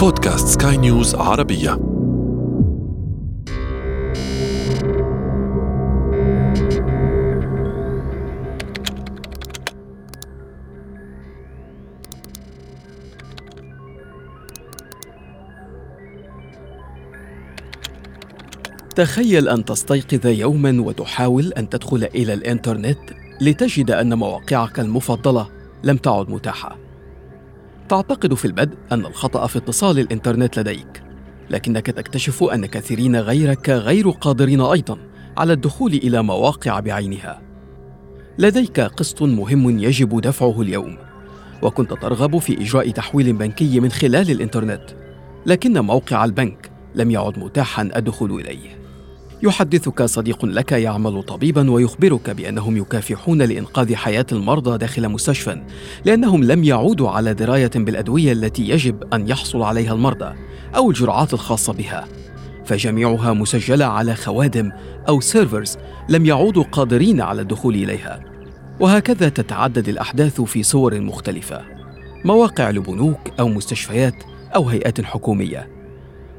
[0.00, 1.70] بودكاست سكاي نيوز عربية.
[18.96, 22.98] تخيل أن تستيقظ يوما وتحاول أن تدخل إلى الإنترنت
[23.40, 25.48] لتجد أن مواقعك المفضلة
[25.84, 26.89] لم تعد متاحة.
[27.90, 31.02] تعتقد في البدء أن الخطأ في اتصال الإنترنت لديك
[31.50, 34.98] لكنك تكتشف أن كثيرين غيرك غير قادرين أيضا
[35.36, 37.42] على الدخول إلى مواقع بعينها.
[38.38, 40.98] لديك قسط مهم يجب دفعه اليوم
[41.62, 44.84] وكنت ترغب في إجراء تحويل بنكي من خلال الإنترنت
[45.46, 48.79] لكن موقع البنك لم يعد متاحا الدخول إليه.
[49.42, 55.62] يحدثك صديق لك يعمل طبيبا ويخبرك بأنهم يكافحون لإنقاذ حياة المرضى داخل مستشفى
[56.04, 60.34] لأنهم لم يعودوا على دراية بالأدوية التي يجب أن يحصل عليها المرضى
[60.76, 62.08] أو الجرعات الخاصة بها.
[62.64, 64.72] فجميعها مسجلة على خوادم
[65.08, 65.78] أو سيرفرز
[66.08, 68.20] لم يعودوا قادرين على الدخول إليها.
[68.80, 71.60] وهكذا تتعدد الأحداث في صور مختلفة
[72.24, 74.14] مواقع لبنوك أو مستشفيات
[74.56, 75.79] أو هيئات حكومية.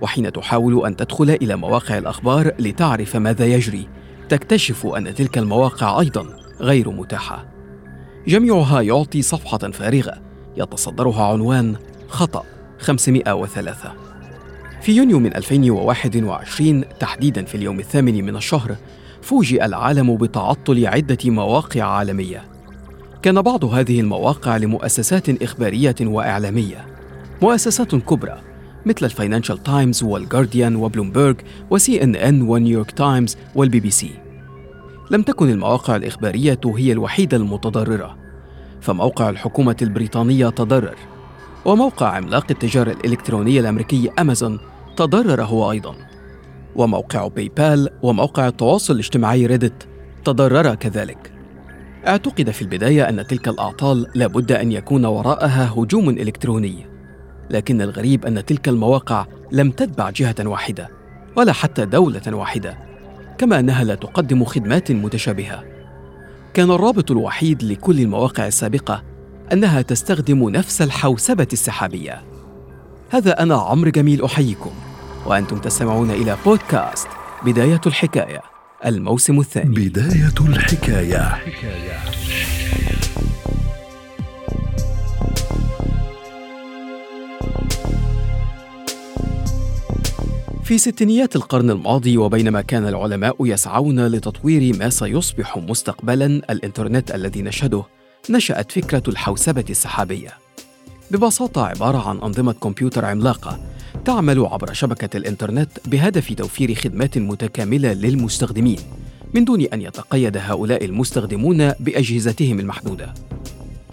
[0.00, 3.88] وحين تحاول أن تدخل إلى مواقع الأخبار لتعرف ماذا يجري
[4.28, 6.26] تكتشف أن تلك المواقع أيضا
[6.60, 7.46] غير متاحة.
[8.28, 10.14] جميعها يعطي صفحة فارغة
[10.56, 11.76] يتصدرها عنوان
[12.08, 12.44] خطأ
[12.78, 13.92] 503
[14.82, 18.76] في يونيو من 2021 تحديدا في اليوم الثامن من الشهر
[19.22, 22.44] فوجئ العالم بتعطل عدة مواقع عالمية.
[23.22, 26.86] كان بعض هذه المواقع لمؤسسات إخبارية وإعلامية.
[27.42, 28.40] مؤسسات كبرى
[28.86, 31.36] مثل الفاينانشال تايمز والجارديان وبلومبرج
[31.70, 34.10] وسي إن إن ونيويورك تايمز والبي بي سي.
[35.10, 38.16] لم تكن المواقع الإخبارية هي الوحيدة المتضررة
[38.80, 40.96] فموقع الحكومة البريطانية تضرر
[41.64, 44.58] وموقع عملاق التجارة الإلكترونية الأمريكي أمازون
[44.96, 45.94] تضرر هو أيضا
[46.76, 49.88] وموقع باي بال وموقع التواصل الاجتماعي ريدت
[50.24, 51.32] تضرر كذلك.
[52.06, 56.95] اعتقد في البداية أن تلك الأعطال لابد أن يكون وراءها هجوم إلكتروني.
[57.50, 60.88] لكن الغريب أن تلك المواقع لم تتبع جهة واحدة
[61.36, 62.78] ولا حتى دولة واحدة
[63.38, 65.64] كما أنها لا تقدم خدمات متشابهة.
[66.54, 69.02] كان الرابط الوحيد لكل المواقع السابقة
[69.52, 72.22] أنها تستخدم نفس الحوسبة السحابية.
[73.10, 74.70] هذا أنا عمرو جميل أحييكم
[75.26, 77.08] وأنتم تستمعون إلى بودكاست
[77.44, 78.42] بداية الحكاية
[78.86, 79.88] الموسم الثاني.
[79.88, 81.36] بداية الحكاية.
[90.66, 97.84] في ستينيات القرن الماضي وبينما كان العلماء يسعون لتطوير ما سيصبح مستقبلا الإنترنت الذي نشهده
[98.30, 100.30] نشأت فكرة الحوسبة السحابية.
[101.10, 103.60] ببساطة عبارة عن أنظمة كمبيوتر عملاقة
[104.04, 108.78] تعمل عبر شبكة الإنترنت بهدف توفير خدمات متكاملة للمستخدمين
[109.34, 113.14] من دون أن يتقيد هؤلاء المستخدمون بأجهزتهم المحدودة.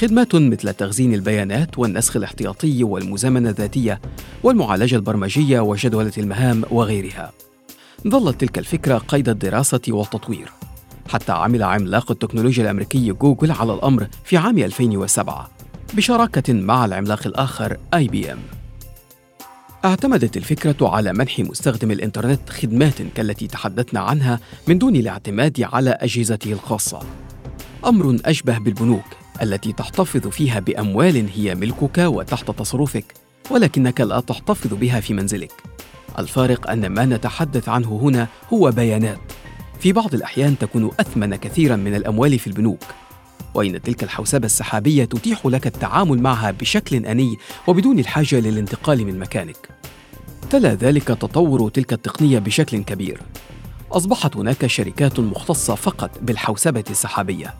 [0.00, 4.00] خدمات مثل تخزين البيانات والنسخ الاحتياطي والمزامنة الذاتية
[4.42, 7.32] والمعالجة البرمجية وجدولة المهام وغيرها.
[8.08, 10.52] ظلت تلك الفكرة قيد الدراسة والتطوير
[11.08, 15.50] حتى عمل عملاق التكنولوجيا الأمريكي جوجل على الأمر في عام 2007
[15.94, 18.38] بشراكة مع العملاق الآخر اي بي ام.
[19.84, 26.52] اعتمدت الفكرة على منح مستخدم الإنترنت خدمات كالتي تحدثنا عنها من دون الاعتماد على أجهزته
[26.52, 27.00] الخاصة.
[27.84, 33.04] أمر أشبه بالبنوك التي تحتفظ فيها بأموال هي ملكك وتحت تصرفك
[33.50, 35.52] ولكنك لا تحتفظ بها في منزلك.
[36.18, 39.18] الفارق أن ما نتحدث عنه هنا هو بيانات.
[39.80, 42.80] في بعض الأحيان تكون أثمن كثيرا من الأموال في البنوك.
[43.54, 47.36] وإن تلك الحوسبة السحابية تتيح لك التعامل معها بشكل أني
[47.66, 49.68] وبدون الحاجة للانتقال من مكانك.
[50.50, 53.20] تلا ذلك تطور تلك التقنية بشكل كبير.
[53.92, 57.54] أصبحت هناك شركات مختصة فقط بالحوسبة السحابية.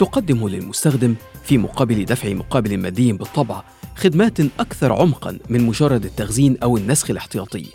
[0.00, 3.62] تقدم للمستخدم في مقابل دفع مقابل مادي بالطبع
[3.96, 7.66] خدمات أكثر عمقا من مجرد التخزين أو النسخ الاحتياطي.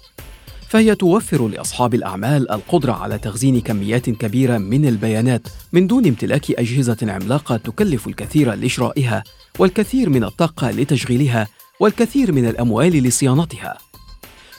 [0.70, 6.98] فهي توفر لأصحاب الأعمال القدرة على تخزين كميات كبيرة من البيانات من دون امتلاك أجهزة
[7.02, 9.24] عملاقة تكلف الكثير لشرائها
[9.60, 11.48] والكثير من الطاقة لتشغيلها
[11.80, 13.78] والكثير من الأموال لصيانتها.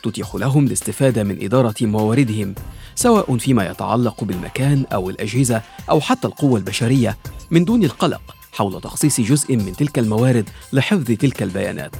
[0.02, 2.54] تتيح لهم الاستفادة من إدارة مواردهم
[2.94, 7.16] سواء فيما يتعلق بالمكان أو الأجهزة أو حتى القوة البشرية
[7.50, 11.96] من دون القلق حول تخصيص جزء من تلك الموارد لحفظ تلك البيانات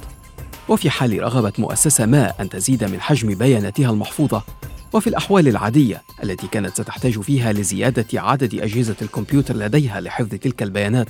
[0.69, 4.43] وفي حال رغبة مؤسسة ما أن تزيد من حجم بياناتها المحفوظة
[4.93, 11.09] وفي الأحوال العادية التي كانت ستحتاج فيها لزيادة عدد أجهزة الكمبيوتر لديها لحفظ تلك البيانات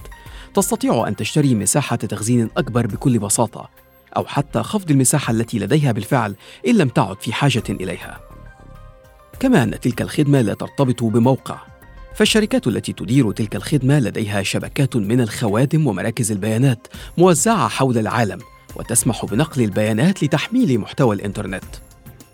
[0.53, 3.69] تستطيع أن تشتري مساحة تخزين أكبر بكل بساطة
[4.17, 6.35] أو حتى خفض المساحة التي لديها بالفعل
[6.67, 8.19] إن لم تعد في حاجة إليها.
[9.39, 11.59] كما أن تلك الخدمة لا ترتبط بموقع،
[12.17, 16.87] فالشركات التي تدير تلك الخدمة لديها شبكات من الخوادم ومراكز البيانات
[17.17, 18.39] موزعة حول العالم
[18.75, 21.63] وتسمح بنقل البيانات لتحميل محتوى الإنترنت.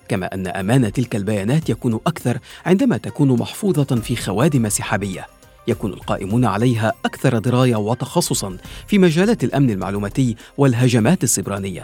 [0.08, 5.28] كما أن أمان تلك البيانات يكون أكثر عندما تكون محفوظة في خوادم سحابية.
[5.68, 8.58] يكون القائمون عليها أكثر دراية وتخصصا
[8.88, 11.84] في مجالات الأمن المعلوماتي والهجمات السبرانية.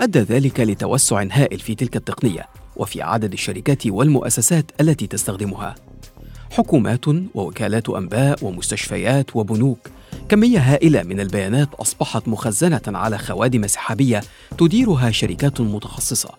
[0.00, 2.46] أدى ذلك لتوسع هائل في تلك التقنية
[2.76, 5.89] وفي عدد الشركات والمؤسسات التي تستخدمها.
[6.50, 7.04] حكومات
[7.34, 9.78] ووكالات أنباء ومستشفيات وبنوك.
[10.28, 14.22] كمية هائلة من البيانات أصبحت مخزنة على خوادم سحابية
[14.58, 16.30] تديرها شركات متخصصة.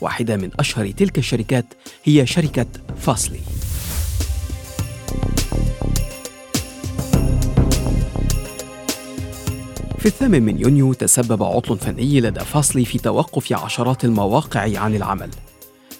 [0.00, 1.66] واحدة من أشهر تلك الشركات
[2.04, 2.66] هي شركة
[2.98, 3.40] فاسلي
[9.98, 15.30] في الثامن من يونيو تسبب عطل فني لدى فاصلي في توقف عشرات المواقع عن العمل.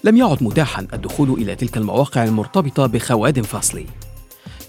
[0.03, 3.85] لم يعد متاحا الدخول إلى تلك المواقع المرتبطة بخوادم فاصلي.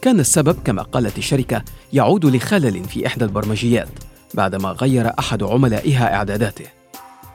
[0.02, 3.88] كان السبب كما قالت الشركة يعود لخلل في إحدى البرمجيات
[4.34, 6.66] بعدما غير أحد عملائها إعداداته.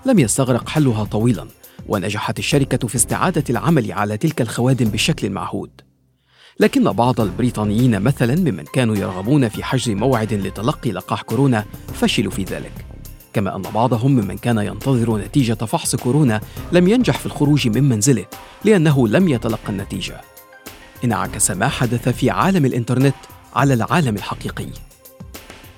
[0.06, 1.48] لم يستغرق حلها طويلا
[1.88, 5.70] ونجحت الشركة في استعادة العمل على تلك الخوادم بالشكل المعهود
[6.60, 12.44] لكن بعض البريطانيين مثلا ممن كانوا يرغبون في حجز موعد لتلقي لقاح كورونا فشلوا في
[12.44, 12.93] ذلك.
[13.34, 16.42] كما أن بعضهم ممن كان ينتظر نتيجة فحص كورونا
[16.72, 18.26] لم ينجح في الخروج من منزله
[18.66, 20.22] لأنه لم يتلقى النتيجة.
[21.04, 23.16] انعكس ما حدث في عالم الإنترنت
[23.56, 24.68] على العالم الحقيقي.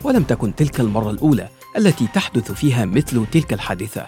[0.04, 4.08] ولم تكن تلك المرة الأولى التي تحدث فيها مثل تلك الحادثة.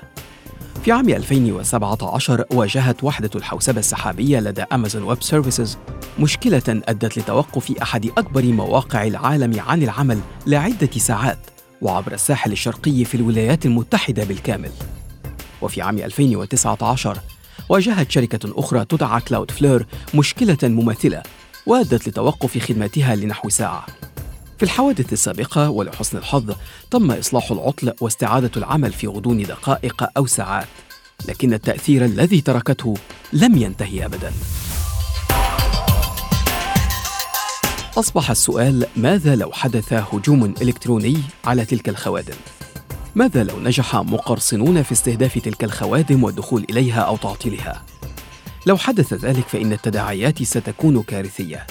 [0.84, 5.78] في عام 2017 واجهت وحدة الحوسبة السحابية لدى أمازون ويب سيرفيسز
[6.20, 11.57] مشكلة أدت لتوقف أحد أكبر مواقع العالم عن العمل لعدة ساعات.
[11.82, 14.72] وعبر الساحل الشرقي في الولايات المتحدة بالكامل.
[15.62, 17.20] وفي عام 2019
[17.70, 19.86] واجهت شركة أخرى تدعى كلاود فلير
[20.16, 21.24] مشكلة مماثلة
[21.66, 23.86] وأدت لتوقف خدماتها لنحو ساعة.
[24.58, 26.56] في الحوادث السابقة ولحسن الحظ
[26.92, 30.68] تم إصلاح العطل واستعادة العمل في غضون دقائق أو ساعات
[31.28, 32.94] لكن التأثير الذي تركته
[33.34, 34.32] لم ينتهي أبداً
[37.98, 42.36] أصبح السؤال ماذا لو حدث هجوم إلكتروني على تلك الخوادم؟
[43.16, 47.84] ماذا لو نجح مقرصنون في استهداف تلك الخوادم والدخول إليها أو تعطيلها؟
[48.66, 51.68] لو حدث ذلك فإن التداعيات ستكون كارثية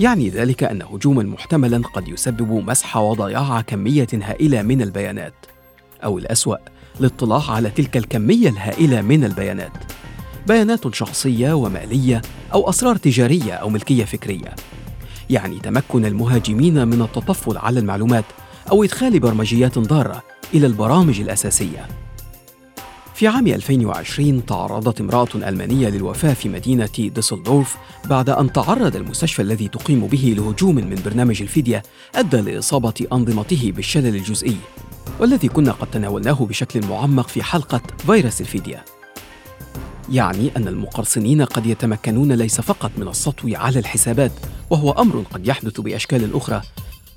[0.00, 5.34] يعني ذلك أن هجوما محتملا قد يسبب مسح وضياع كمية هائلة من البيانات
[6.04, 6.56] أو الأسوأ
[7.00, 9.72] الاطلاع على تلك الكمية الهائلة من البيانات
[10.46, 12.22] بيانات شخصية ومالية
[12.52, 14.54] أو أسرار تجارية أو ملكية فكرية
[15.32, 18.24] يعني تمكن المهاجمين من التطفل على المعلومات
[18.70, 20.22] أو إدخال برمجيات ضارة
[20.54, 21.88] إلى البرامج الأساسية.
[23.14, 29.68] في عام 2020 تعرضت امرأة ألمانية للوفاة في مدينة ديسلدورف بعد أن تعرض المستشفى الذي
[29.68, 31.82] تقيم به لهجوم من برنامج الفدية
[32.14, 34.56] أدى لإصابة أنظمته بالشلل الجزئي
[35.20, 38.84] والذي كنا قد تناولناه بشكل معمق في حلقة فيروس الفدية
[40.10, 44.32] يعني أن المقرصنين قد يتمكنون ليس فقط من السطو على الحسابات
[44.70, 46.62] وهو أمر قد يحدث بأشكال أخرى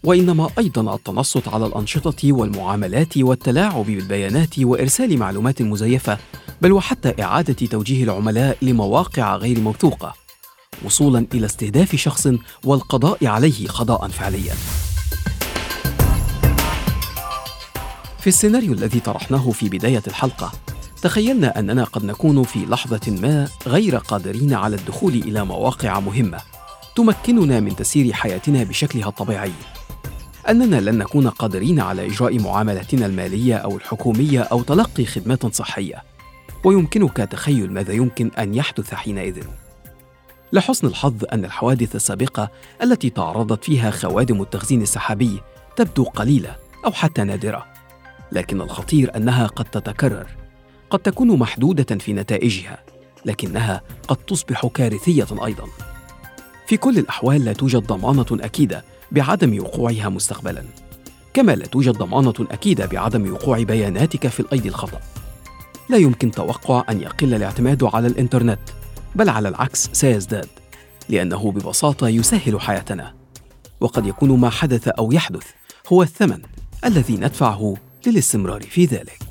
[0.03, 6.17] وإنما أيضا التنصت على الأنشطة والمعاملات والتلاعب بالبيانات وإرسال معلومات مزيفة
[6.61, 10.13] بل وحتى إعادة توجيه العملاء لمواقع غير موثوقة
[10.85, 12.27] وصولا إلى استهداف شخص
[12.63, 14.53] والقضاء عليه قضاء فعليا.
[18.19, 20.51] في السيناريو الذي طرحناه في بداية الحلقة
[21.05, 26.37] تخيلنا أننا قد نكون في لحظة ما غير قادرين على الدخول إلى مواقع مهمة
[26.95, 29.51] تمكننا من تسيير حياتنا بشكلها الطبيعي.
[30.49, 36.03] أننا لن نكون قادرين على إجراء معاملاتنا المالية أو الحكومية أو تلقي خدمات صحية
[36.63, 39.43] ويمكنك تخيل ماذا يمكن أن يحدث حينئذ.
[40.53, 42.49] لحسن الحظ أن الحوادث السابقة
[42.83, 45.41] التي تعرضت فيها خوادم التخزين السحابي
[45.75, 47.65] تبدو قليلة أو حتى نادرة
[48.31, 50.44] لكن الخطير أنها قد تتكرر.
[50.89, 52.83] قد تكون محدودة في نتائجها
[53.25, 55.65] لكنها قد تصبح كارثية أيضا.
[56.67, 60.63] في كل الأحوال لا توجد ضمانة أكيدة بعدم وقوعها مستقبلا.
[61.33, 64.99] كما لا توجد ضمانة أكيدة بعدم وقوع بياناتك في الأيدي الخطأ.
[65.89, 68.59] لا يمكن توقع أن يقل الاعتماد على الإنترنت
[69.15, 70.47] بل على العكس سيزداد
[71.09, 73.13] لأنه ببساطة يسهل حياتنا.
[73.79, 75.45] وقد يكون ما حدث أو يحدث
[75.87, 76.41] هو الثمن
[76.85, 77.73] الذي ندفعه
[78.07, 79.24] للاستمرار في ذلك.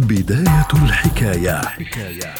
[0.00, 2.34] بداية الحكاية, حكاية.